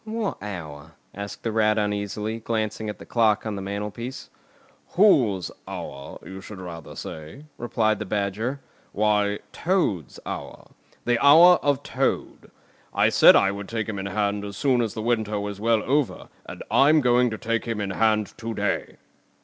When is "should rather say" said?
6.41-7.45